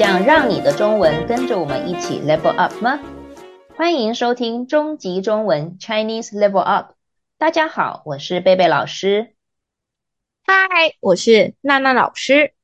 [0.00, 2.98] 想让你的中文跟着我们一起 level up 吗？
[3.76, 6.94] 欢迎收听中级中文 Chinese Level Up。
[7.36, 9.34] 大家好，我是贝贝老师。
[10.46, 12.54] 嗨，我是娜娜老师。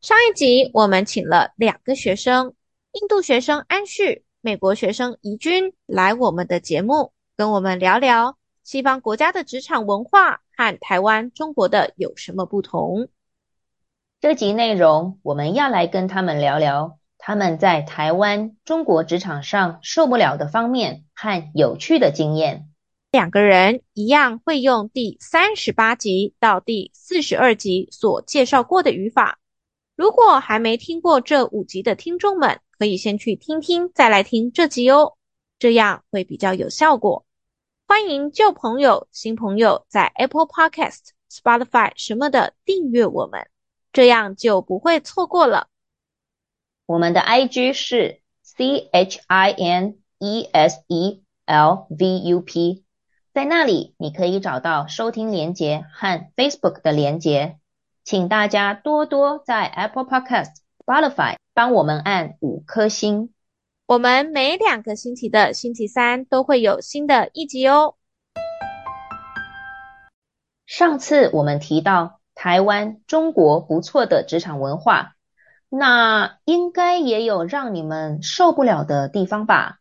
[0.00, 2.54] 上一集我们请了两个学生，
[2.90, 13.06] 印度学生安旭、美国学生怡君来我们的节目，跟我们聊聊西方国家的职场文化和台湾、中国的有什么不同。
[14.20, 22.68] 这集内容我们要来跟他们聊聊他们在台湾、中国职场上受不了的方面和有趣的经验。
[23.12, 29.38] 两个人一样会用第三十八集到第四十二集所介绍过的语法。
[29.96, 35.14] 如果还没听过这五集的听众们，可以先去听听，再来听这集哦，
[35.58, 37.24] 这样会比较有效果。
[37.88, 43.46] 欢迎旧朋友、新朋友在 Apple Podcast、Spotify 什么的订阅我们，
[43.92, 45.68] 这样就不会错过了。
[46.86, 52.84] 我们的 IG 是 C H I N E S E L V U P。
[53.32, 57.58] 在那里，你可以找到收听连接和 Facebook 的连接。
[58.02, 60.50] 请大家多多在 Apple Podcast、
[60.84, 63.32] Spotify 帮我们按五颗星。
[63.86, 67.96] 我们每两个星期的星期三都会有新的一集哦。
[70.66, 75.12] 上次我们提到台湾、中国不错的职场文化，
[75.68, 79.78] 那应该也有让你们受不了的地方吧？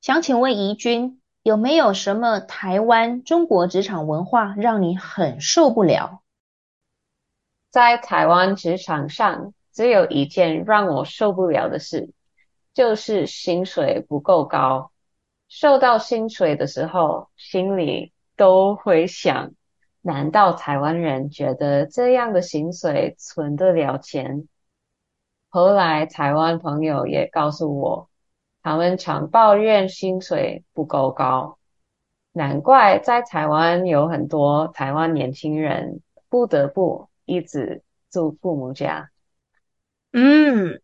[0.00, 1.20] 想请问怡君。
[1.42, 6.22] 有没有什么台湾、中国职场文化让你很受不了？
[7.70, 12.10] 在台湾职场上，只有一件让我受不了的事，
[12.72, 14.90] 就是薪水不够高。
[15.50, 19.52] 收到薪水的时候，心里都会想：
[20.02, 24.48] 难道台湾人觉得这样的薪水存得了钱？
[25.48, 28.08] 后来台湾朋友也告诉我。
[28.62, 31.56] 他们常抱怨薪水不够高，
[32.32, 39.10] 难怪在台湾有很多台湾年轻人不得不一直住父母家。
[40.12, 40.82] 嗯，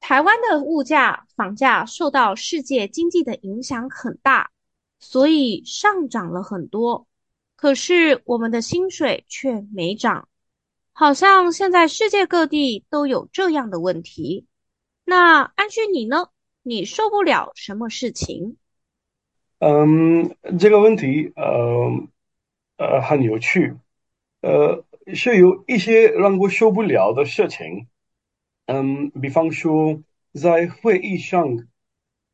[0.00, 4.50] 台湾的物价、房价受到世界经济的影响很大，
[4.98, 7.06] 所以上涨了很多。
[7.62, 10.28] 可是我们的薪水却没涨，
[10.92, 14.46] 好像现在世界各地都有这样的问题。
[15.04, 16.26] 那安旭你呢？
[16.64, 18.56] 你受不了什么事情？
[19.60, 22.08] 嗯，这个问题呃
[22.78, 23.76] 呃很有趣，
[24.40, 24.84] 呃
[25.14, 27.86] 是有一些让我受不了的事情。
[28.66, 30.02] 嗯，比方说
[30.32, 31.68] 在会议上，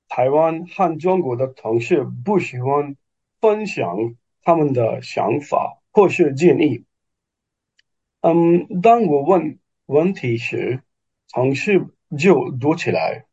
[0.09, 2.97] 台湾和中国的同事不喜欢
[3.43, 4.15] 分享
[4.48, 6.86] 他们的想法或是建议。
[8.22, 10.82] 嗯，当我问问题时，
[11.34, 11.86] 同事
[12.19, 13.26] 就读起来。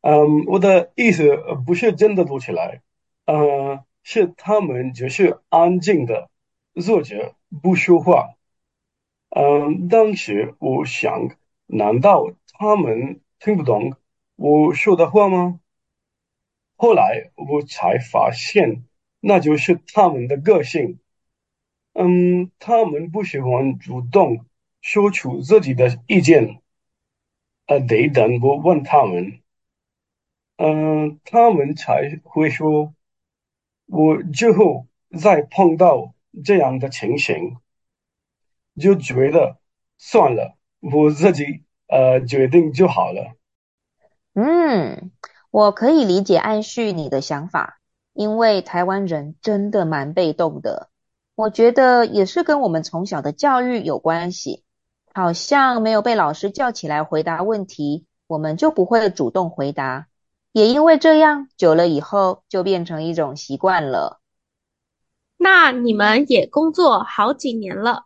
[0.00, 2.80] 嗯，我的意思不是真的读起来，
[3.26, 6.30] 呃，是他们只是安静的
[6.80, 8.30] 坐着不说话。
[9.28, 13.96] 嗯，当时我想，难道他们听不懂
[14.36, 15.60] 我说的话吗？
[16.74, 18.86] 后来我才发现，
[19.22, 20.98] 那就是他们的个性。
[21.94, 24.44] 嗯，他们不喜欢主动
[24.80, 26.60] 说出自己的意见，
[27.66, 29.40] 呃，得等我问他们。
[30.56, 32.92] 嗯，他们才会说。
[33.86, 34.86] 我之后
[35.20, 37.58] 再碰到这样的情形，
[38.80, 39.58] 就觉得
[39.98, 43.36] 算了，我自己呃决定就好了。
[44.32, 45.10] 嗯，
[45.50, 47.81] 我可以理解安旭你的想法，
[48.12, 50.88] 因为台湾人真的蛮被动的。
[51.34, 54.64] 我觉得也是跟我们从小的教育有关系，
[55.14, 60.08] 好像没有被老师叫起来回答问题，我们就不会主动回答。
[60.52, 64.20] 也因为这样，久了以后就变成一种习惯了。
[65.38, 68.04] 那你们也工作好几年了，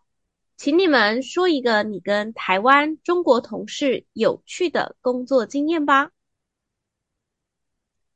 [0.57, 6.13] 请你们说一个你跟台湾、中国同事有趣的工作经验吧。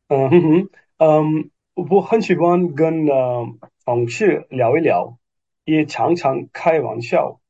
[0.07, 3.47] 嗯哼哼，嗯，我很喜欢跟呃
[3.85, 5.19] 同事聊一聊，
[5.65, 7.41] 也常常开玩笑。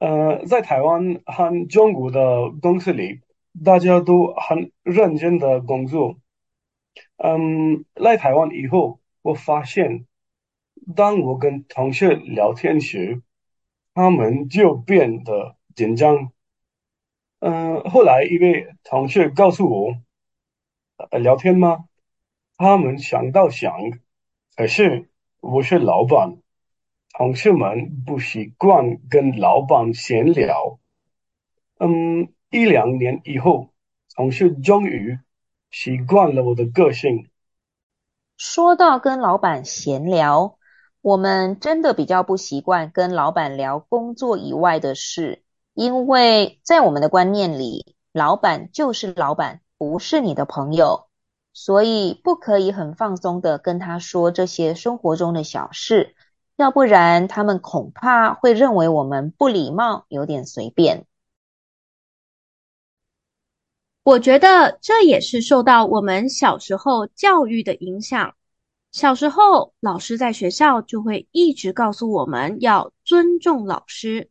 [0.00, 3.20] 呃，在台湾和中国的公司里。
[3.64, 6.20] 大家都很认真的工作。
[7.16, 10.06] 嗯，来台湾以后，我发现，
[10.94, 13.20] 当我跟同事聊天时，
[13.94, 16.30] 他们就变得紧张。
[17.40, 19.96] 嗯，后来一位同事告诉我，
[21.10, 21.87] 呃，聊天吗？
[22.58, 23.72] 他们想到想，
[24.54, 25.08] 可是
[25.40, 26.36] 我是老板，
[27.16, 30.78] 同事们不习惯跟老板闲聊。
[31.78, 32.28] 嗯。
[32.50, 33.74] 一两年以后，
[34.16, 35.18] 同事终于
[35.70, 37.28] 习惯了我的个性。
[38.38, 40.56] 说到跟老板闲聊，
[41.02, 45.42] 我们真的比较不习惯跟老板聊工作以外的事，
[45.74, 51.07] 因为在我们的观念里，老板就是老板，不是你的朋友，
[51.60, 56.14] 所以不可以很放松的跟他说这些生活中的小事，
[56.54, 61.04] 要不然他们恐怕会认为我们不礼貌，有点随便。
[64.04, 68.36] 我觉得这也是受到我们小时候教育的影响。
[68.92, 74.30] 小时候，老师在学校就会一直告诉我们要尊重老师，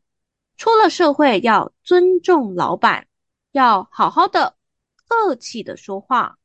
[0.56, 3.08] 出了社会要尊重老板，
[3.52, 4.56] 要好好的、
[5.10, 6.37] 客气的说话。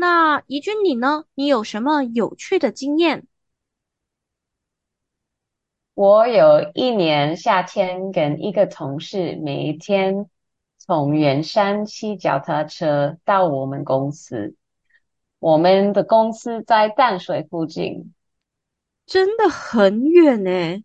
[0.00, 1.24] 那怡君你呢？
[1.34, 3.26] 你有什么有趣的经验？
[5.94, 10.30] 我有一年夏天跟一个同事每一天。
[10.78, 14.54] 从圆山骑脚踏车到我们公司，
[15.40, 18.14] 我们的公司在淡水附近，
[19.04, 20.84] 真的很远呢。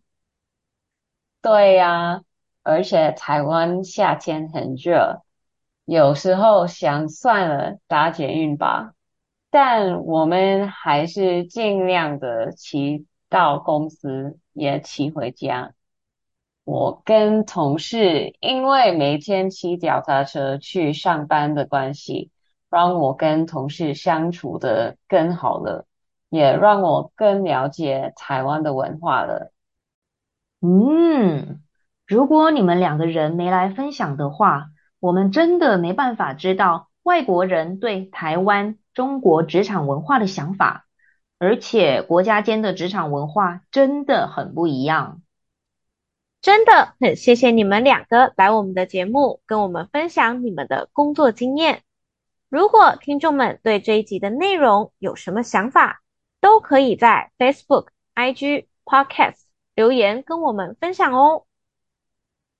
[1.40, 2.22] 对呀，
[2.64, 5.22] 而且台湾夏天很热，
[5.84, 8.93] 有时候想算了，搭捷运吧，
[9.54, 15.74] 但我们还是尽量的骑到公司，也骑回家。
[16.64, 22.32] 我跟同事因为每天骑脚踏车去上班的关系，
[22.68, 25.86] 让我跟同事相处得更好了，
[26.30, 29.52] 也让我更了解台湾的文化了。
[30.62, 31.62] 嗯，
[32.08, 34.66] 如果你们两个人没来分享的话，
[34.98, 40.86] 我们真的没办法知道外国人对台湾、中国职场文化的想法，
[41.38, 45.20] 而且国家间的职场文化真的很不一样。
[46.40, 51.82] 真的很谢谢你们两个来我们的节目，跟我们分享你们的工作经验。
[52.48, 56.02] 如果听众们对这一集的内容有什么想法，
[56.40, 59.40] 都可以在 Facebook、IG、Podcast
[59.74, 61.46] 留言跟我们分享哦。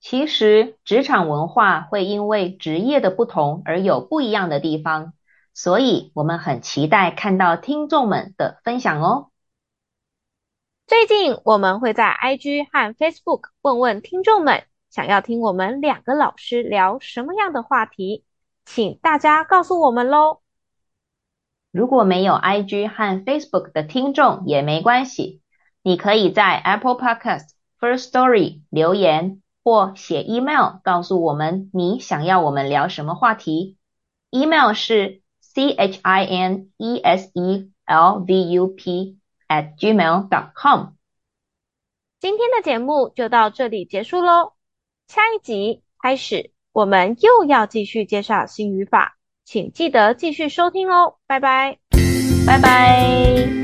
[0.01, 5.13] 其实职场文化会因为职业的不同而有不一样的地方，
[5.55, 9.31] 所以我们很期待看到听众们的分享哦。
[10.87, 18.25] 最近我们会在 IG 和 Facebook 问问听众们，想要听我们两个老师聊什么样的话题，
[18.67, 20.43] 请大家告诉我们喽。
[21.71, 25.41] 如果没有 IG 和 Facebook 的听众也没关系，
[25.83, 27.49] 你可以在 Apple Podcast
[27.81, 33.77] First Story 留言或写 email 告诉我们你想要我们聊什么话题。
[34.31, 35.23] email 是
[35.55, 39.19] c h i n e s e l v u p
[39.49, 40.95] at gmail dot com。
[42.21, 44.55] 今天的节目就到这里结束喽，
[45.07, 51.79] 下一集开始，我们又要继续介绍新语法，请记得继续收听哦，拜拜，
[52.47, 53.64] 拜拜。